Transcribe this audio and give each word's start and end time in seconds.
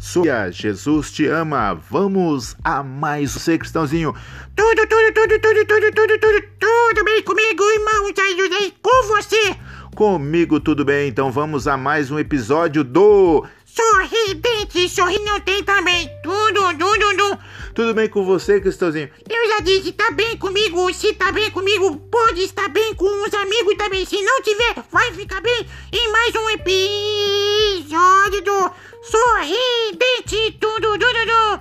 Sua 0.00 0.50
Jesus 0.50 1.12
te 1.12 1.26
ama. 1.26 1.74
Vamos 1.74 2.56
a 2.64 2.82
mais 2.82 3.32
você, 3.34 3.58
cristãozinho. 3.58 4.14
Tudo, 4.56 4.86
tudo, 4.86 5.12
tudo, 5.12 5.38
tudo, 5.38 5.66
tudo, 5.66 5.92
tudo, 5.92 6.18
tudo, 6.18 6.42
tudo 6.58 7.04
bem 7.04 7.22
comigo, 7.22 7.62
irmão 7.62 8.10
Jair, 8.16 8.72
com 8.82 9.06
você. 9.08 9.54
Comigo 9.94 10.58
tudo 10.58 10.86
bem, 10.86 11.08
então 11.08 11.30
vamos 11.30 11.68
a 11.68 11.76
mais 11.76 12.10
um 12.10 12.18
episódio 12.18 12.82
do 12.82 13.44
Sorridente, 13.66 14.88
sorri 14.88 15.18
não 15.18 15.38
tem 15.40 15.62
também. 15.62 16.08
Tudo, 16.22 16.60
tudo, 16.78 17.16
tudo. 17.16 17.38
Tudo 17.74 17.94
bem 17.94 18.08
com 18.08 18.24
você, 18.24 18.58
Cristãozinho? 18.58 19.10
Eu 19.28 19.48
já 19.48 19.60
disse, 19.60 19.92
tá 19.92 20.10
bem 20.10 20.36
comigo. 20.38 20.92
Se 20.94 21.12
tá 21.12 21.30
bem 21.30 21.50
comigo, 21.50 21.96
pode 22.10 22.40
estar 22.40 22.68
bem 22.68 22.94
com 22.94 23.26
os 23.26 23.34
amigos 23.34 23.76
também. 23.76 24.06
Se 24.06 24.20
não 24.22 24.40
tiver, 24.42 24.74
vai 24.90 25.12
ficar 25.12 25.40
bem 25.42 25.66
em 25.92 26.10
mais 26.10 26.34
um 26.34 26.50
episódio 26.50 27.59
do 27.82 28.70
Sorridente, 29.02 30.58
tudo, 30.60 30.98
tudo, 30.98 30.98
tudo. 30.98 31.60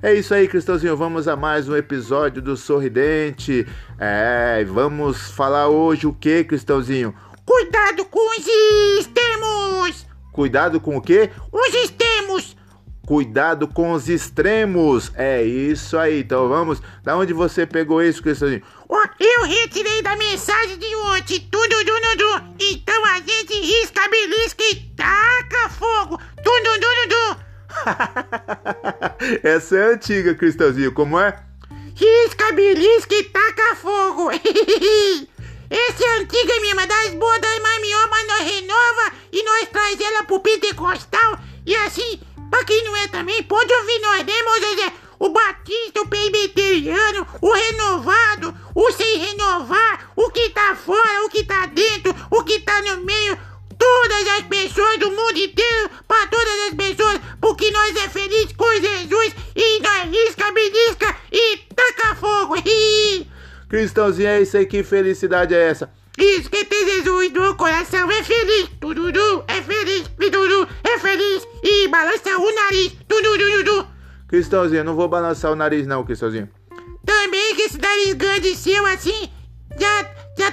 É 0.00 0.14
isso 0.14 0.32
aí, 0.32 0.46
Cristãozinho. 0.46 0.96
Vamos 0.96 1.26
a 1.26 1.34
mais 1.34 1.68
um 1.68 1.76
episódio 1.76 2.40
do 2.40 2.56
Sorridente. 2.56 3.66
É, 3.98 4.64
vamos 4.68 5.30
falar 5.32 5.68
hoje 5.68 6.06
o 6.06 6.12
que, 6.12 6.44
Cristãozinho? 6.44 7.12
Cuidado 7.44 8.04
com 8.04 8.38
os 8.38 8.46
extremos! 9.00 10.06
Cuidado 10.32 10.80
com 10.80 10.96
o 10.96 11.00
quê? 11.02 11.30
Os 11.50 11.74
extremos! 11.74 12.56
Cuidado 13.04 13.66
com 13.66 13.92
os 13.92 14.08
extremos. 14.08 15.10
É 15.16 15.42
isso 15.42 15.98
aí. 15.98 16.20
Então 16.20 16.48
vamos. 16.48 16.80
Da 17.02 17.16
onde 17.16 17.32
você 17.32 17.66
pegou 17.66 18.00
isso, 18.02 18.22
Cristãozinho? 18.22 18.62
Eu 19.18 19.44
retirei 19.44 20.00
da 20.02 20.14
mensagem 20.14 20.78
de 20.78 20.94
ontem, 20.94 21.40
tudo, 21.50 21.84
tudo. 21.84 21.97
Essa 29.42 29.76
é 29.76 29.94
antiga, 29.94 30.34
Cristãozinho. 30.34 30.92
Como 30.92 31.18
é? 31.18 31.42
Risca, 31.94 32.52
belisca 32.52 33.14
e 33.14 33.24
taca 33.24 33.76
fogo. 33.76 34.30
Essa 35.70 36.04
é 36.04 36.18
antiga 36.20 36.60
mesmo, 36.60 36.86
das 36.86 37.14
boas 37.14 37.40
das 37.40 37.58
mamiomas 37.58 38.26
nós 38.26 38.50
renova 38.50 39.12
e 39.30 39.42
nós 39.42 39.68
traz 39.68 40.00
ela 40.00 40.24
pro 40.24 40.40
pentecostal. 40.40 41.38
E 41.66 41.74
assim, 41.76 42.20
pra 42.50 42.64
quem 42.64 42.84
não 42.84 42.96
é 42.96 43.08
também, 43.08 43.42
pode 43.42 43.72
ouvir 43.72 44.00
nós, 44.00 44.24
né, 44.24 44.42
Moisés? 44.44 44.92
O 45.18 45.28
Batista, 45.30 46.00
o 46.00 46.08
presbiteriano, 46.08 47.26
o 47.42 47.52
renovado, 47.52 48.56
o 48.74 48.92
sem 48.92 49.18
renovar, 49.18 50.12
o 50.16 50.30
que 50.30 50.48
tá 50.50 50.76
fora, 50.76 51.24
o 51.26 51.28
que 51.28 51.44
tá 51.44 51.66
dentro, 51.66 52.14
o 52.30 52.44
que 52.44 52.60
tá 52.60 52.80
no 52.82 53.04
meio, 53.04 53.36
todas 53.88 54.28
as 54.28 54.42
pessoas 54.42 54.98
do 54.98 55.10
mundo 55.10 55.38
inteiro, 55.38 55.90
para 56.06 56.26
todas 56.26 56.60
as 56.68 56.74
pessoas, 56.74 57.20
porque 57.40 57.70
nós 57.70 57.96
é 57.96 58.08
feliz 58.08 58.52
com 58.52 58.70
Jesus 58.72 59.34
e 59.56 59.80
nós 59.80 60.10
risca, 60.10 60.52
belisca 60.52 61.16
e 61.32 61.58
taca 61.74 62.14
fogo. 62.16 62.54
Cristãozinho, 63.68 64.28
é 64.28 64.42
isso 64.42 64.56
aí. 64.56 64.66
Que 64.66 64.82
felicidade 64.82 65.54
é 65.54 65.68
essa? 65.70 65.90
Isso 66.18 66.50
que 66.50 66.64
tem 66.64 66.86
Jesus 66.86 67.32
no 67.32 67.54
coração 67.54 68.10
é 68.10 68.22
feliz, 68.22 68.68
tudo 68.80 69.08
é 69.46 69.62
feliz, 69.62 70.10
tudo 70.18 70.68
é 70.84 70.98
feliz 70.98 71.46
e 71.62 71.88
balança 71.88 72.36
o 72.36 72.54
nariz, 72.54 72.92
tudo. 73.06 73.88
Cristãozinho, 74.26 74.84
não 74.84 74.94
vou 74.94 75.08
balançar 75.08 75.52
o 75.52 75.56
nariz 75.56 75.86
não, 75.86 76.04
Cristãozinho. 76.04 76.50
Também 77.06 77.54
que 77.54 77.62
esse 77.62 77.78
nariz 77.78 78.12
grande 78.14 78.54
seu 78.56 78.84
assim, 78.86 79.30
já 79.78 80.04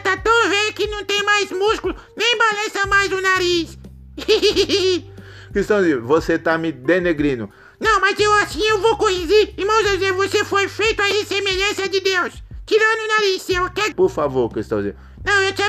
tá 0.05 0.17
tão 0.17 0.49
velho 0.49 0.73
que 0.73 0.85
não 0.85 1.03
tem 1.03 1.23
mais 1.23 1.51
músculo, 1.51 1.95
nem 2.15 2.37
balança 2.37 2.85
mais 2.85 3.11
o 3.11 3.19
nariz. 3.19 3.77
Cristãozinho, 5.51 6.03
você 6.03 6.37
tá 6.37 6.57
me 6.57 6.71
denegrindo. 6.71 7.49
Não, 7.79 7.99
mas 7.99 8.19
eu 8.19 8.31
assim 8.35 8.61
eu 8.61 8.79
vou 8.79 8.95
corrigir. 8.97 9.53
Irmão 9.57 9.83
José, 9.83 10.11
você 10.11 10.45
foi 10.45 10.67
feito 10.67 11.01
aí 11.01 11.21
em 11.21 11.25
semelhança 11.25 11.89
de 11.89 11.99
Deus. 12.01 12.33
Tirando 12.65 12.99
o 12.99 13.07
nariz 13.07 13.41
seu, 13.41 13.63
ok? 13.63 13.93
Por 13.93 14.09
favor, 14.09 14.49
Cristãozinho. 14.49 14.95
Não, 15.23 15.41
eu 15.41 15.53
te... 15.53 15.63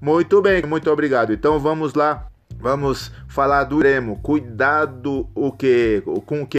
Muito 0.00 0.42
bem, 0.42 0.62
muito 0.64 0.90
obrigado. 0.90 1.32
Então 1.32 1.58
vamos 1.60 1.94
lá. 1.94 2.26
Vamos 2.58 3.10
falar 3.28 3.64
do 3.64 3.76
extremo. 3.76 4.20
Cuidado 4.20 5.28
o 5.34 5.52
que? 5.52 6.02
Com 6.26 6.42
o 6.42 6.46
que? 6.46 6.58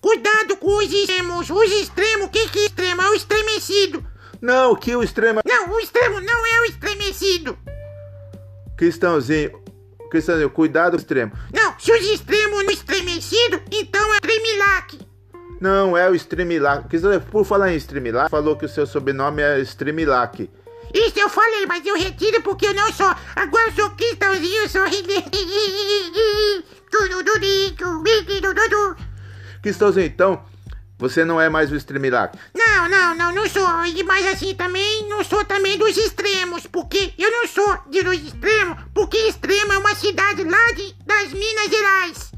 Cuidado 0.00 0.56
com 0.56 0.76
os 0.78 0.92
extremos. 0.92 1.50
Os 1.50 1.72
extremos, 1.72 2.26
o 2.26 2.30
que 2.30 2.48
que 2.48 2.58
é 2.60 2.64
extremo? 2.66 3.02
É 3.02 3.10
o 3.10 3.14
estremecido. 3.14 4.04
Não, 4.44 4.76
que 4.76 4.94
o 4.94 5.02
extremo... 5.02 5.40
Não, 5.42 5.70
o 5.70 5.80
extremo 5.80 6.20
não 6.20 6.46
é 6.46 6.60
o 6.60 6.64
estremecido. 6.66 7.56
Cristãozinho, 8.76 9.58
Cristãozinho, 10.10 10.50
cuidado 10.50 10.90
com 10.90 10.96
o 10.98 11.00
extremo. 11.00 11.32
Não, 11.50 11.74
se 11.78 11.90
os 11.90 12.06
extremos 12.10 12.62
não 12.62 12.68
é 12.68 12.74
estremecido, 12.74 13.62
então 13.72 14.14
é 14.14 14.20
tremilac. 14.20 14.98
Não, 15.58 15.96
é 15.96 16.10
o 16.10 16.14
Streamilac. 16.14 16.90
Cristãozinho, 16.90 17.22
por 17.22 17.46
falar 17.46 17.72
em 17.72 17.76
Streamilac, 17.76 18.30
falou 18.30 18.54
que 18.54 18.66
o 18.66 18.68
seu 18.68 18.86
sobrenome 18.86 19.40
é 19.40 19.60
Streamilac. 19.60 20.50
Isso 20.92 21.18
eu 21.18 21.30
falei, 21.30 21.64
mas 21.64 21.86
eu 21.86 21.96
retiro 21.96 22.42
porque 22.42 22.66
eu 22.66 22.74
não 22.74 22.92
sou. 22.92 23.16
Agora 23.34 23.68
eu 23.68 23.72
sou 23.72 23.90
cristãozinho, 23.92 24.68
sorridente. 24.68 25.30
Cristãozinho, 29.62 30.04
então, 30.04 30.44
você 30.98 31.24
não 31.24 31.40
é 31.40 31.48
mais 31.48 31.72
o 31.72 31.76
Streamilac. 31.76 32.38
Não, 32.54 32.88
não, 32.88 33.14
não, 33.14 33.32
não 33.32 33.48
sou. 33.48 33.66
E 33.86 34.02
mais 34.04 34.26
assim 34.26 34.54
também, 34.54 35.08
não 35.08 35.24
sou 35.24 35.44
também 35.44 35.76
dos 35.76 35.96
extremos, 35.96 36.66
porque 36.66 37.12
eu 37.18 37.30
não 37.30 37.46
sou 37.46 37.78
de 37.90 38.02
dos 38.02 38.14
extremos, 38.14 38.78
porque 38.94 39.16
extremo 39.16 39.72
é 39.72 39.78
uma 39.78 39.94
cidade 39.94 40.44
lá 40.44 40.72
de, 40.72 40.94
das 41.04 41.32
Minas 41.32 41.70
Gerais. 41.70 42.32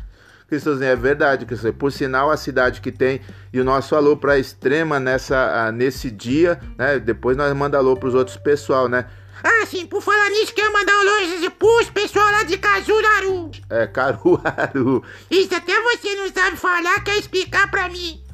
Cristãozinho, 0.48 0.90
é 0.90 0.96
verdade, 0.96 1.44
Cristãozinho. 1.44 1.78
Por 1.78 1.92
sinal, 1.92 2.30
a 2.30 2.36
cidade 2.36 2.80
que 2.80 2.92
tem 2.92 3.20
e 3.52 3.60
o 3.60 3.64
nosso 3.64 3.94
alô 3.96 4.16
para 4.16 4.38
Extrema 4.38 5.00
nessa, 5.00 5.70
nesse 5.72 6.10
dia, 6.10 6.60
né? 6.78 6.98
Depois 6.98 7.36
nós 7.36 7.52
manda 7.52 7.78
alô 7.78 7.96
pros 7.96 8.14
outros 8.14 8.36
pessoal, 8.36 8.88
né? 8.88 9.06
Ah, 9.42 9.66
sim, 9.66 9.86
por 9.86 10.00
falar 10.00 10.30
nisso, 10.30 10.54
quero 10.54 10.72
mandar 10.72 10.92
um 10.94 11.00
alô 11.00 11.50
pros 11.50 11.90
pessoal 11.90 12.30
lá 12.30 12.42
de 12.44 12.56
Cajuraru. 12.58 13.50
É, 13.68 13.86
Caruaru. 13.86 15.04
Isso 15.30 15.54
até 15.54 15.80
você 15.80 16.14
não 16.14 16.32
sabe 16.32 16.56
falar, 16.56 17.02
quer 17.02 17.16
explicar 17.18 17.70
pra 17.70 17.88
mim. 17.88 18.25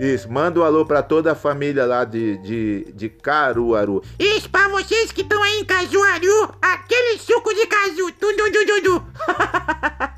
Isso, 0.00 0.32
manda 0.32 0.58
um 0.58 0.62
alô 0.62 0.86
pra 0.86 1.02
toda 1.02 1.32
a 1.32 1.34
família 1.34 1.84
lá 1.84 2.04
de, 2.06 2.38
de, 2.38 2.92
de 2.94 3.08
Caruaru. 3.10 4.02
Isso, 4.18 4.48
pra 4.48 4.66
vocês 4.68 5.12
que 5.12 5.20
estão 5.20 5.42
aí 5.42 5.60
em 5.60 5.64
Cajuaru, 5.66 6.54
aquele 6.62 7.18
suco 7.18 7.52
de 7.54 7.66
caju, 7.66 8.10
tudo, 8.18 8.50
tudo, 8.50 8.80
tudo. 8.82 9.06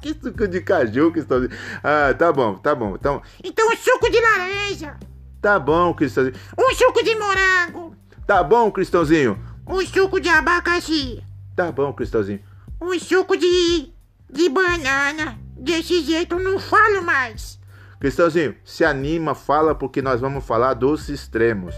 que 0.01 0.15
suco 0.23 0.47
de 0.47 0.61
caju 0.61 1.11
que 1.13 1.19
estão. 1.19 1.49
Ah, 1.83 2.15
tá 2.17 2.33
bom, 2.33 2.55
tá 2.59 2.75
bom. 2.77 2.95
Então, 2.95 3.21
Então, 3.43 3.77
suco 3.77 4.09
de 4.09 4.21
laranja, 4.21 4.97
tá 5.41 5.59
bom, 5.59 5.93
Cristãozinho. 5.95 6.37
um 6.57 6.75
suco 6.77 7.03
de 7.03 7.15
morango, 7.17 7.97
Tá 8.25 8.41
bom, 8.45 8.71
Cristãozinho. 8.71 9.37
um 9.67 9.85
suco 9.85 10.21
de 10.21 10.29
abacaxi, 10.29 11.21
Tá 11.57 11.73
bom, 11.73 11.93
Cristãozinho. 11.93 12.41
um 12.81 12.97
suco 13.01 13.37
de, 13.37 13.91
de 14.31 14.49
banana. 14.49 15.37
Desse 15.57 16.03
jeito 16.03 16.37
eu 16.37 16.41
não 16.41 16.59
falo 16.61 17.03
mais. 17.03 17.59
Cristãozinho, 18.03 18.57
se 18.65 18.85
anima, 18.85 19.33
fala 19.33 19.77
porque 19.77 20.03
nós 20.03 20.21
vamos 20.21 20.45
falar 20.45 20.75
dos 20.75 21.09
extremos. 21.09 21.73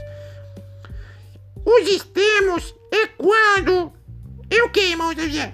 Os 1.63 1.87
extremos 1.87 2.75
é 2.91 3.07
quando... 3.09 3.93
Eu 4.51 4.71
que, 4.71 4.81
irmão 4.81 5.13
José? 5.15 5.53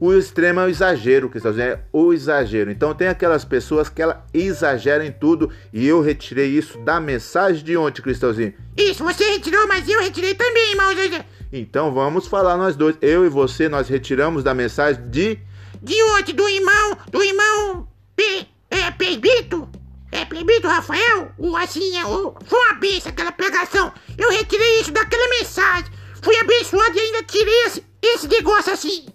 O 0.00 0.14
extremo 0.14 0.60
é 0.60 0.64
o 0.64 0.68
exagero, 0.70 1.28
Cristãozinho, 1.28 1.66
é 1.66 1.80
o 1.92 2.14
exagero. 2.14 2.70
Então 2.70 2.94
tem 2.94 3.08
aquelas 3.08 3.44
pessoas 3.44 3.90
que 3.90 4.00
ela 4.00 4.24
exageram 4.32 5.04
em 5.04 5.12
tudo 5.12 5.52
e 5.74 5.86
eu 5.86 6.00
retirei 6.00 6.46
isso 6.46 6.78
da 6.78 6.98
mensagem 6.98 7.62
de 7.62 7.76
ontem, 7.76 8.00
Cristãozinho. 8.00 8.54
Isso, 8.78 9.04
você 9.04 9.32
retirou, 9.32 9.68
mas 9.68 9.86
eu 9.86 10.00
retirei 10.00 10.34
também, 10.34 10.70
irmão 10.70 10.96
José. 10.96 11.22
Então 11.52 11.92
vamos 11.92 12.26
falar 12.26 12.56
nós 12.56 12.74
dois. 12.76 12.96
Eu 13.02 13.26
e 13.26 13.28
você, 13.28 13.68
nós 13.68 13.90
retiramos 13.90 14.42
da 14.42 14.54
mensagem 14.54 15.06
de. 15.10 15.38
De 15.82 16.02
ontem, 16.14 16.34
do 16.34 16.48
irmão, 16.48 16.96
do 17.12 17.22
irmão 17.22 17.86
Pe, 18.16 18.48
é, 18.70 18.90
Pebito, 18.90 19.68
é 20.10 20.24
Pebito 20.24 20.66
Rafael, 20.66 21.32
o 21.36 21.56
assim, 21.56 21.96
é, 21.96 22.04
o, 22.06 22.34
foi 22.44 22.58
uma 22.58 22.74
benção 22.74 23.10
aquela 23.10 23.32
pregação. 23.32 23.92
Eu 24.16 24.30
retirei 24.30 24.80
isso 24.80 24.92
daquela 24.92 25.28
mensagem. 25.28 25.92
Fui 26.22 26.36
abençoado 26.36 26.96
e 26.96 27.00
ainda 27.00 27.22
tirei 27.24 27.64
esse, 27.66 27.84
esse 28.02 28.28
negócio 28.28 28.72
assim. 28.72 29.06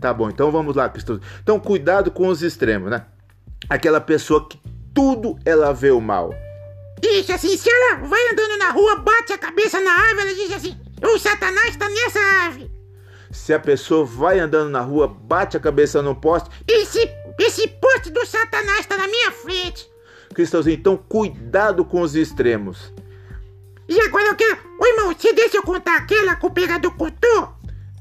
Tá 0.00 0.14
bom, 0.14 0.30
então 0.30 0.50
vamos 0.50 0.76
lá, 0.76 0.88
Cristãozinho. 0.88 1.26
Então 1.42 1.58
cuidado 1.58 2.10
com 2.10 2.28
os 2.28 2.42
extremos, 2.42 2.90
né? 2.90 3.04
Aquela 3.68 4.00
pessoa 4.00 4.48
que 4.48 4.58
tudo 4.94 5.36
ela 5.44 5.72
vê 5.72 5.90
o 5.90 6.00
mal. 6.00 6.32
Isso, 7.02 7.32
assim, 7.32 7.56
se 7.56 7.68
ela 7.68 7.96
vai 8.06 8.20
andando 8.30 8.58
na 8.58 8.70
rua, 8.70 8.96
bate 8.96 9.32
a 9.32 9.38
cabeça 9.38 9.80
na 9.80 9.92
árvore, 9.92 10.20
ela 10.20 10.34
diz 10.34 10.52
assim, 10.52 10.76
o 11.02 11.18
satanás 11.18 11.76
tá 11.76 11.88
nessa 11.88 12.18
árvore. 12.18 12.70
Se 13.30 13.52
a 13.52 13.60
pessoa 13.60 14.04
vai 14.04 14.38
andando 14.38 14.70
na 14.70 14.80
rua, 14.80 15.06
bate 15.06 15.56
a 15.56 15.60
cabeça 15.60 16.00
no 16.02 16.14
poste. 16.14 16.48
Esse, 16.66 17.08
esse 17.38 17.68
poste 17.68 18.10
do 18.10 18.26
satanás 18.26 18.86
tá 18.86 18.96
na 18.96 19.06
minha 19.06 19.30
frente. 19.32 19.88
Cristãozinho, 20.34 20.76
então 20.76 20.96
cuidado 20.96 21.84
com 21.84 22.00
os 22.00 22.14
extremos. 22.14 22.92
E 23.88 24.00
agora 24.00 24.26
eu 24.26 24.34
quero... 24.34 24.58
Ô, 24.78 24.86
irmão, 24.86 25.14
você 25.14 25.32
deixa 25.32 25.56
eu 25.56 25.62
contar 25.62 25.96
aquela 25.96 26.36
que 26.36 26.46
o 26.46 26.50
pegador 26.50 26.94
contou? 26.94 27.54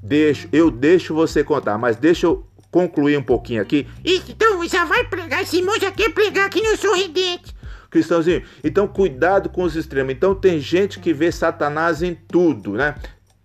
Deixo, 0.04 0.48
eu 0.52 0.70
deixo 0.70 1.14
você 1.14 1.44
contar, 1.44 1.78
mas 1.78 1.96
deixa 1.96 2.28
eu 2.28 2.46
concluir 2.72 3.18
um 3.18 3.24
pouquinho 3.24 3.62
aqui. 3.62 3.88
Então 4.04 4.68
já 4.68 4.86
vai 4.86 5.04
pregar, 5.06 5.44
esse 5.44 5.58
irmão 5.58 5.80
já 5.80 5.92
quer 5.92 6.10
pregar 6.14 6.46
aqui 6.46 6.62
no 6.62 6.78
sorridente. 6.78 7.56
Cristãozinho, 7.90 8.44
então 8.64 8.88
cuidado 8.88 9.50
com 9.50 9.64
os 9.64 9.76
extremos. 9.76 10.14
Então 10.14 10.36
tem 10.36 10.60
gente 10.60 11.00
que 11.00 11.14
vê 11.14 11.32
Satanás 11.32 12.02
em 12.02 12.14
tudo, 12.14 12.74
né? 12.74 12.96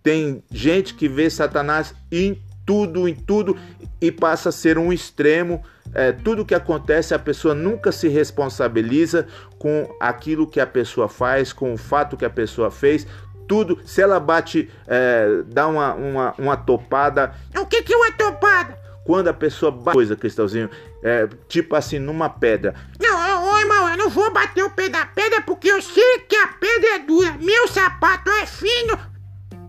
Tem 0.03 0.43
gente 0.51 0.95
que 0.95 1.09
vê 1.09 1.31
Satanás 1.31 1.95
em 2.11 2.43
tudo, 2.67 3.09
em 3.09 3.15
tudo, 3.15 3.57
e 4.03 4.11
passa 4.11 4.49
a 4.49 4.53
ser 4.53 4.77
um 4.77 4.93
extremo. 4.93 5.65
É, 5.95 6.11
tudo 6.11 6.45
que 6.45 6.55
acontece, 6.55 7.15
a 7.15 7.19
pessoa 7.19 7.55
nunca 7.55 7.93
se 7.93 8.09
responsabiliza 8.09 9.29
com 9.59 9.89
aquilo 10.01 10.47
que 10.47 10.59
a 10.59 10.67
pessoa 10.67 11.09
faz, 11.09 11.53
com 11.53 11.73
o 11.73 11.77
fato 11.77 12.17
que 12.17 12.25
a 12.25 12.31
pessoa 12.31 12.71
fez. 12.71 13.07
Tudo, 13.47 13.79
se 13.85 14.03
ela 14.03 14.19
bate, 14.19 14.69
é, 14.89 15.43
dá 15.47 15.69
uma, 15.69 15.95
uma, 15.95 16.35
uma 16.37 16.57
topada. 16.57 17.33
O 17.57 17.65
que, 17.67 17.83
que 17.83 17.93
é 17.93 17.97
uma 17.97 18.13
topada? 18.13 18.77
Quando 19.05 19.29
a 19.29 19.35
pessoa 19.35 19.71
bate 19.71 19.95
coisa, 19.95 20.17
Cristãozinho, 20.17 20.69
é, 21.03 21.29
tipo 21.49 21.77
assim, 21.77 21.99
numa 21.99 22.29
pedra. 22.29 22.75
Não, 23.01 23.53
ô 23.53 23.59
irmão, 23.59 23.89
eu 23.89 23.97
não 23.97 24.09
vou 24.09 24.33
bater 24.33 24.65
o 24.65 24.71
pé 24.71 24.89
da 24.89 25.07
pedra 25.07 25.43
porque 25.43 25.69
eu 25.69 25.81
sei 25.81 26.21
que 26.29 26.37
a 26.37 26.49
pedra 26.49 26.95
é 26.95 26.99
dura. 27.01 27.37
Meu 27.41 27.69
sapato 27.69 28.31
é 28.31 28.47
fino, 28.47 28.99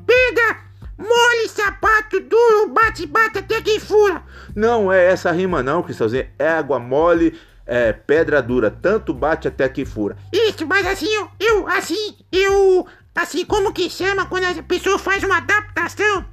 pega, 0.05 0.62
mole, 0.97 1.49
sapato 1.49 2.19
duro, 2.19 2.69
bate, 2.69 3.05
bate 3.05 3.39
até 3.39 3.61
que 3.61 3.79
fura. 3.79 4.23
Não 4.55 4.91
é 4.91 5.05
essa 5.05 5.31
rima 5.31 5.63
não, 5.63 5.83
Cristãozinho. 5.83 6.27
É 6.37 6.47
água 6.47 6.79
mole, 6.79 7.39
é 7.65 7.93
pedra 7.93 8.41
dura. 8.41 8.69
Tanto 8.69 9.13
bate 9.13 9.47
até 9.47 9.67
que 9.69 9.85
fura. 9.85 10.17
Isso, 10.31 10.65
mas 10.67 10.85
assim, 10.85 11.13
eu, 11.13 11.29
eu 11.39 11.67
assim, 11.67 12.15
eu, 12.31 12.87
assim, 13.15 13.45
como 13.45 13.73
que 13.73 13.89
chama 13.89 14.25
quando 14.25 14.45
a 14.45 14.63
pessoa 14.63 14.99
faz 14.99 15.23
uma 15.23 15.37
adaptação? 15.37 16.25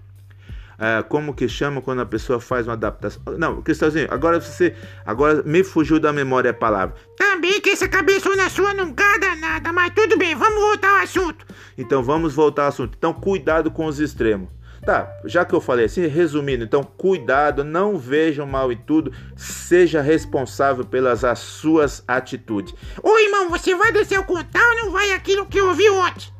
É, 0.83 1.03
como 1.03 1.35
que 1.35 1.47
chama 1.47 1.83
quando 1.83 2.01
a 2.01 2.07
pessoa 2.07 2.41
faz 2.41 2.67
uma 2.67 2.73
adaptação? 2.73 3.23
Não, 3.37 3.61
Cristãozinho, 3.61 4.09
agora 4.11 4.41
você, 4.41 4.75
agora 5.05 5.43
me 5.43 5.63
fugiu 5.63 6.01
da 6.01 6.11
memória 6.11 6.53
a 6.53 6.55
palavra. 6.55 6.97
Também 7.19 7.61
que 7.61 7.69
essa 7.69 7.87
cabeçona 7.87 8.49
sua 8.49 8.73
não 8.73 8.91
gada 8.95 9.37
nada, 9.37 9.75
mas 9.75 9.93
tudo 9.95 10.17
bem, 10.17 10.35
vamos 10.35 10.59
voltar 10.59 10.89
ao 10.89 11.05
assunto. 11.05 11.45
Então 11.77 12.03
vamos 12.03 12.35
voltar 12.35 12.63
ao 12.63 12.69
assunto. 12.69 12.97
Então 12.97 13.13
cuidado 13.13 13.71
com 13.71 13.87
os 13.87 13.99
extremos. 14.01 14.49
Tá, 14.85 15.15
já 15.27 15.45
que 15.45 15.55
eu 15.55 15.61
falei 15.61 15.85
assim, 15.85 16.07
resumindo, 16.07 16.65
então 16.65 16.83
cuidado, 16.83 17.63
não 17.63 17.99
vejam 17.99 18.47
mal 18.47 18.73
em 18.73 18.79
tudo, 18.79 19.13
seja 19.37 20.01
responsável 20.01 20.87
pelas 20.87 21.23
as 21.23 21.39
suas 21.39 22.03
atitudes. 22.09 22.75
Ô 23.03 23.19
irmão, 23.19 23.51
você 23.51 23.75
vai 23.75 23.93
descer 23.93 24.19
o 24.19 24.25
contar 24.25 24.67
ou 24.71 24.77
não 24.77 24.91
vai 24.91 25.13
aquilo 25.13 25.45
que 25.45 25.61
eu 25.61 25.69
ouvi 25.69 25.89
ontem? 25.91 26.33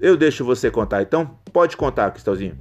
Eu 0.00 0.16
deixo 0.16 0.42
você 0.42 0.70
contar, 0.70 1.02
então 1.02 1.38
pode 1.52 1.76
contar, 1.76 2.10
Cristãozinho. 2.12 2.58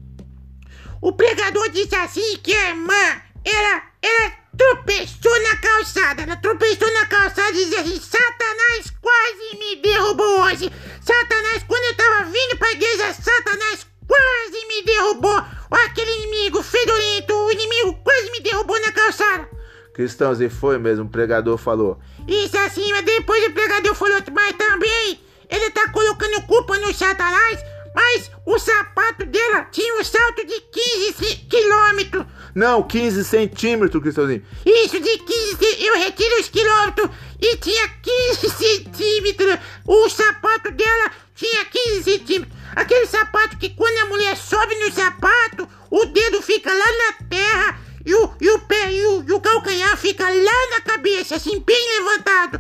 O 1.02 1.14
pregador 1.14 1.70
disse 1.70 1.96
assim 1.96 2.38
que 2.44 2.54
a 2.54 2.70
irmã, 2.72 3.22
ela, 3.46 3.84
ela 4.02 4.43
tropeçou 4.58 5.44
na 5.44 5.58
calçada. 5.58 6.22
Ela 6.24 6.36
tropeçou 6.38 6.92
na 6.94 7.06
calçada 7.06 7.52
e 7.52 7.66
disse 7.66 7.76
assim, 7.76 8.00
Satanás 8.00 8.94
quase 9.02 9.58
me 9.58 9.76
derrubou 9.78 10.42
hoje. 10.42 10.72
Satanás, 11.02 11.64
quando 11.68 11.84
eu 11.84 11.96
tava 11.96 12.26
vindo 12.26 12.58
pra 12.58 12.72
igreja, 12.72 13.14
Satanás 13.14 13.86
quase 14.08 14.68
me 14.68 14.84
derrubou. 14.84 15.44
Aquele 15.72 16.12
inimigo 16.24 16.62
fedorento, 16.62 17.34
o 17.34 17.52
inimigo 17.52 18.00
quase 18.04 18.32
me 18.32 18.40
derrubou 18.42 18.80
na 18.80 18.92
calçada. 18.92 19.50
Cristãozinho, 19.94 20.50
foi 20.50 20.78
mesmo, 20.78 21.06
o 21.06 21.10
pregador 21.10 21.58
falou. 21.58 22.00
Isso 22.28 22.58
assim, 22.58 22.92
mas 22.92 23.04
depois 23.04 23.46
o 23.48 23.52
pregador 23.52 23.94
falou, 23.94 24.18
mas 24.32 24.56
também 24.56 25.20
ele 25.50 25.70
tá 25.72 25.90
colocando 25.90 26.42
culpa 26.44 26.78
no 26.80 26.94
Satanás 26.94 27.60
mas 27.94 28.32
o 28.46 28.58
sapato 28.58 29.26
dela 29.26 29.66
tinha 29.66 30.00
um 30.00 30.04
salto 30.04 30.46
de 30.46 30.60
15 30.62 31.36
quilômetros. 31.48 32.26
Não, 32.54 32.84
15 32.84 33.24
centímetros, 33.24 34.02
Cristãozinho. 34.02 34.44
Isso, 34.66 35.00
de 35.00 35.18
15 35.18 35.84
eu 35.86 35.98
retiro 35.98 36.40
os 36.40 36.50
quilômetros 36.50 37.10
e 37.42 37.58
tinha 37.58 37.90
15 37.90 38.50
centímetros. 38.50 39.58
O 39.86 40.10
sapato 40.10 40.72
dela 40.72 41.12
tinha 41.36 41.66
15 41.66 42.04
centímetros. 42.04 42.58
Aquele 42.76 43.06
sapato 43.06 43.58
que 43.58 43.70
quando 43.70 43.98
a 44.06 44.10
mulher 44.10 44.36
sobe 44.36 44.76
no 44.76 44.92
sapato, 44.92 45.68
o 45.90 46.06
dedo 46.06 46.42
fica 46.42 46.72
lá 46.72 46.86
na 46.86 47.28
terra 47.28 47.80
e 48.06 48.14
o, 48.14 48.32
e 48.42 48.50
o 48.50 48.60
pé 48.60 48.92
e 48.92 49.06
o, 49.06 49.24
e 49.28 49.32
o 49.32 49.40
calcanhar 49.40 49.96
fica 49.98 50.24
lá 50.24 50.70
na 50.72 50.82
cabeça, 50.82 51.36
assim, 51.36 51.60
bem 51.60 52.00
levantado. 52.00 52.60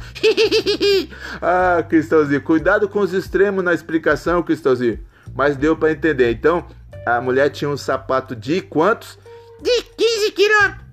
ah, 1.42 1.84
Cristãozinho, 1.88 2.42
cuidado 2.42 2.88
com 2.88 3.00
os 3.00 3.14
extremos 3.14 3.64
na 3.64 3.74
explicação, 3.74 4.44
Cristãozinho 4.44 5.00
mas 5.34 5.58
deu 5.58 5.76
para 5.76 5.92
entender. 5.92 6.32
Então, 6.32 6.66
a 7.06 7.20
mulher 7.20 7.50
tinha 7.50 7.70
um 7.70 7.78
sapato 7.78 8.36
de 8.36 8.62
quantos? 8.62 9.18
De 9.64 9.84
15 9.98 10.32
quilômetros. 10.34 10.84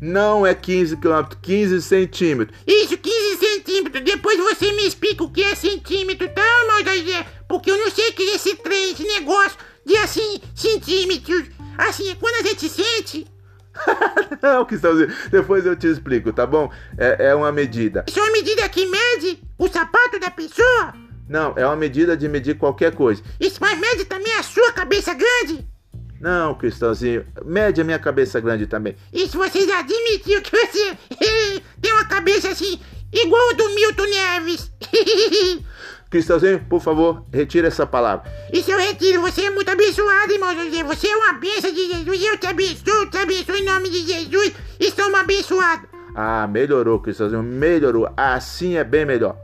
Não 0.00 0.46
é 0.46 0.54
15 0.54 0.96
quilômetros, 0.96 1.38
15 1.42 1.82
centímetros. 1.82 2.58
Isso, 2.66 2.96
15 2.96 3.36
centímetros. 3.36 4.02
Depois 4.02 4.38
você 4.38 4.72
me 4.72 4.86
explica 4.86 5.24
o 5.24 5.30
que 5.30 5.42
é 5.42 5.54
centímetro, 5.54 6.26
tá, 6.28 6.42
irmão 6.62 6.94
José? 6.94 7.26
Porque 7.46 7.70
eu 7.70 7.76
não 7.76 7.90
sei 7.90 8.08
o 8.08 8.12
que 8.14 8.22
é 8.22 8.34
esse 8.36 8.54
trem, 8.56 8.92
esse 8.92 9.02
negócio 9.02 9.58
de 9.84 9.96
assim, 9.96 10.40
centímetros. 10.54 11.48
Assim, 11.76 12.08
é 12.08 12.14
quando 12.14 12.36
a 12.36 12.48
gente 12.48 12.68
sente. 12.68 13.26
não, 14.42 14.64
que 14.64 14.76
Depois 15.30 15.66
eu 15.66 15.76
te 15.76 15.86
explico, 15.86 16.32
tá 16.32 16.46
bom? 16.46 16.70
É, 16.96 17.26
é 17.30 17.34
uma 17.34 17.52
medida. 17.52 18.04
Isso 18.08 18.18
é 18.18 18.22
uma 18.22 18.32
medida 18.32 18.68
que 18.68 18.86
mede 18.86 19.42
o 19.58 19.68
sapato 19.68 20.18
da 20.18 20.30
pessoa? 20.30 20.94
Não, 21.28 21.54
é 21.56 21.64
uma 21.66 21.76
medida 21.76 22.16
de 22.16 22.28
medir 22.28 22.56
qualquer 22.56 22.94
coisa. 22.94 23.22
Isso, 23.38 23.58
mas 23.60 23.78
mede 23.78 24.04
também 24.04 24.32
a 24.34 24.42
sua 24.42 24.72
cabeça 24.72 25.14
grande? 25.14 25.69
Não, 26.20 26.54
Cristãozinho, 26.54 27.24
mede 27.46 27.80
a 27.80 27.84
minha 27.84 27.98
cabeça 27.98 28.38
grande 28.40 28.66
também. 28.66 28.94
Isso 29.10 29.38
você 29.38 29.66
já 29.66 29.78
admitiu 29.80 30.42
que 30.42 30.50
você 30.50 30.98
tem 31.80 31.92
uma 31.92 32.04
cabeça 32.04 32.50
assim, 32.50 32.78
igual 33.10 33.50
a 33.50 33.54
do 33.54 33.74
Milton 33.74 34.04
Neves. 34.04 34.70
Cristãozinho, 36.10 36.60
por 36.68 36.82
favor, 36.82 37.24
retire 37.32 37.68
essa 37.68 37.86
palavra. 37.86 38.30
Isso 38.52 38.70
eu 38.70 38.78
retiro, 38.78 39.22
você 39.22 39.42
é 39.42 39.50
muito 39.50 39.70
abençoado, 39.70 40.32
irmão 40.32 40.54
José. 40.54 40.82
Você 40.82 41.06
é 41.06 41.16
uma 41.16 41.34
bênção 41.34 41.72
de 41.72 41.86
Jesus. 41.86 42.22
Eu 42.22 42.36
te 42.36 42.46
abençoo, 42.48 43.06
te 43.08 43.16
abençoo 43.16 43.56
em 43.56 43.64
nome 43.64 43.88
de 43.88 44.06
Jesus 44.06 44.52
e 44.78 45.02
uma 45.02 45.20
abençoado. 45.20 45.88
Ah, 46.14 46.46
melhorou, 46.48 46.98
Cristãozinho, 46.98 47.42
melhorou. 47.42 48.12
Assim 48.16 48.76
é 48.76 48.84
bem 48.84 49.06
melhor. 49.06 49.36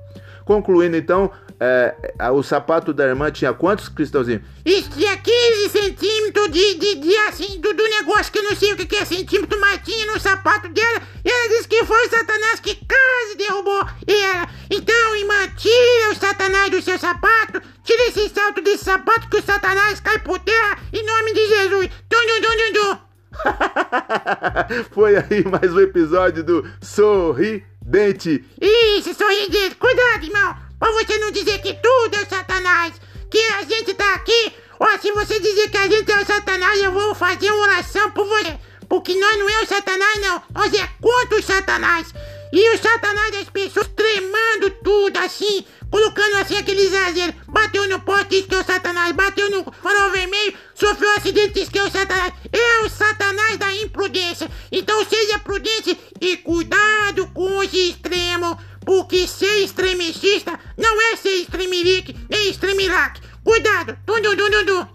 Concluindo 0.44 0.96
então, 0.96 1.30
é, 1.58 1.94
o 2.30 2.42
sapato 2.42 2.92
da 2.92 3.06
irmã 3.06 3.30
tinha 3.30 3.52
quantos, 3.52 3.88
Cristãozinho? 3.88 4.44
Isso 4.64 4.90
tinha 4.90 5.16
15 5.16 5.70
centímetros 5.70 6.50
de, 6.50 6.74
de, 6.74 6.94
de 6.96 7.16
assim, 7.28 7.60
do, 7.60 7.72
do, 7.72 7.82
negócio 7.82 8.30
que 8.30 8.38
eu 8.38 8.44
não 8.44 8.54
sei 8.54 8.72
o 8.72 8.76
que, 8.76 8.84
que 8.84 8.96
é 8.96 9.04
centímetro, 9.04 9.58
mas 9.60 9.80
tinha 9.82 10.06
no 10.06 10.20
sapato 10.20 10.68
dela. 10.68 11.02
E 11.24 11.30
ela 11.30 11.48
disse 11.48 11.68
que 11.68 11.84
foi 11.84 12.06
o 12.06 12.10
Satanás 12.10 12.60
que 12.60 12.74
quase 12.74 13.36
derrubou 13.38 13.86
ela. 14.06 14.48
Então, 14.70 15.16
irmã, 15.16 15.48
tira 15.56 16.12
o 16.12 16.14
Satanás 16.14 16.70
do 16.70 16.82
seu 16.82 16.98
sapato, 16.98 17.62
tira 17.82 18.08
esse 18.08 18.28
salto 18.28 18.60
desse 18.60 18.84
sapato 18.84 19.28
que 19.30 19.38
o 19.38 19.42
Satanás 19.42 20.00
cai 20.00 20.18
por 20.18 20.38
terra 20.40 20.78
em 20.92 21.04
nome 21.04 21.32
de 21.32 21.46
Jesus. 21.48 21.88
Dum, 22.10 22.26
dum, 22.26 22.40
dum, 22.42 22.56
dum, 22.56 22.72
dum. 22.72 23.06
Foi 24.92 25.16
aí 25.16 25.44
mais 25.44 25.72
um 25.72 25.80
episódio 25.80 26.44
do 26.44 26.66
Sorridente. 26.80 28.44
Isso, 28.60 29.14
sorridente. 29.14 29.74
Cuidado, 29.76 30.24
irmão. 30.24 30.65
Pra 30.78 30.90
você 30.92 31.18
não 31.18 31.30
dizer 31.30 31.60
que 31.60 31.74
tudo 31.74 32.16
é 32.16 32.24
Satanás. 32.24 32.94
Que 33.30 33.38
a 33.52 33.62
gente 33.62 33.94
tá 33.94 34.14
aqui. 34.14 34.52
Ó, 34.78 34.98
se 34.98 35.10
você 35.12 35.40
dizer 35.40 35.70
que 35.70 35.76
a 35.76 35.88
gente 35.88 36.10
é 36.10 36.20
o 36.20 36.26
Satanás, 36.26 36.80
eu 36.82 36.92
vou 36.92 37.14
fazer 37.14 37.50
oração 37.50 38.10
por 38.10 38.26
você. 38.26 38.58
Porque 38.88 39.14
nós 39.14 39.38
não 39.38 39.48
é 39.48 39.62
o 39.62 39.66
Satanás, 39.66 40.20
não. 40.20 40.42
Nós 40.54 40.72
é 40.74 40.88
contra 41.00 41.38
o 41.38 41.42
Satanás. 41.42 42.12
E 42.52 42.70
o 42.70 42.78
Satanás 42.78 43.32
das 43.32 43.50
pessoas 43.50 43.88
tremando 43.88 44.70
tudo 44.82 45.16
assim, 45.18 45.64
colocando 45.90 46.36
assim 46.36 46.56
aquele 46.56 46.82
exagero. 46.82 47.34
Bateu 47.48 47.88
no 47.88 48.00
poste, 48.00 48.38
isso 48.38 48.48
que 48.48 48.54
é 48.54 48.58
o 48.58 48.64
Satanás. 48.64 49.12
Bateu 49.12 49.50
no 49.50 49.72
farol 49.82 50.10
vermelho, 50.10 50.56
sofreu 50.74 51.10
um 51.10 51.16
acidente, 51.16 51.60
isso 51.60 51.70
que 51.70 51.78
é 51.78 51.82
o 51.82 51.90
Satanás. 51.90 52.32
É 52.52 52.80
o 52.80 52.88
Satanás 52.88 53.56
da 53.58 53.74
imprudência. 53.74 54.48
Então 54.70 55.04
seja 55.04 55.38
prudente 55.40 55.98
e 56.20 56.36
cuidado 56.36 57.26
com 57.34 57.58
os 57.58 57.72
extremos. 57.72 58.56
Porque 58.84 59.26
ser 59.26 59.64
extremista 59.64 60.60
não 60.76 61.02
é 61.12 61.16
ser 61.16 61.34
extremirique 61.40 62.16
nem 62.30 62.48
extremiraque. 62.48 63.20
Cuidado! 63.42 63.98
Dum, 64.06 64.22
dum, 64.22 64.36
dum, 64.36 64.64
dum, 64.64 64.86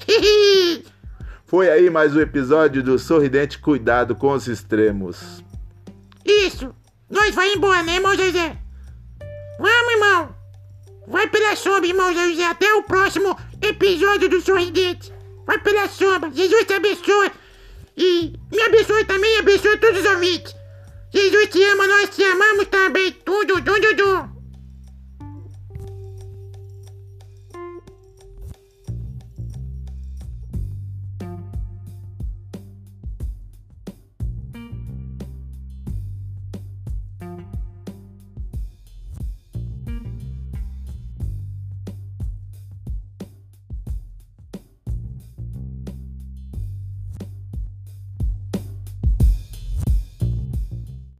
Foi 1.45 1.69
aí 1.81 1.89
mais 1.89 2.15
um 2.15 2.21
episódio 2.21 2.83
do 2.83 2.99
Sorridente 2.99 3.57
Cuidado 3.57 4.15
com 4.15 4.31
os 4.33 4.47
Extremos. 4.47 5.43
Isso! 6.23 6.73
Nós 7.09 7.33
vai 7.33 7.53
embora, 7.53 7.81
né, 7.81 7.95
irmão 7.95 8.15
José? 8.15 8.55
Vamos, 9.57 9.93
irmão! 9.93 10.35
Vai 11.07 11.27
pela 11.27 11.55
sombra, 11.55 11.87
irmão 11.87 12.13
José. 12.13 12.45
Até 12.45 12.71
o 12.75 12.83
próximo 12.83 13.35
episódio 13.61 14.29
do 14.29 14.39
Sorridente. 14.41 15.11
Vai 15.47 15.57
pela 15.57 15.87
sombra. 15.87 16.29
Jesus 16.31 16.65
te 16.65 16.73
abençoe. 16.73 17.31
E 17.97 18.33
me 18.51 18.61
abençoe 18.61 19.03
também 19.05 19.39
abençoe 19.39 19.77
todos 19.77 20.01
os 20.01 20.05
ouvintes. 20.05 20.55
Jesus 21.11 21.47
te 21.47 21.63
ama, 21.63 21.87
nós 21.87 22.09
te 22.15 22.23
amamos 22.23 22.67
também. 22.67 23.11
Tudo, 23.11 23.55
tudo, 23.55 23.95
tudo. 23.97 24.30